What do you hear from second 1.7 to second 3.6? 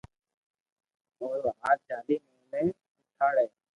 جھالِین اوني اُوٺاڙي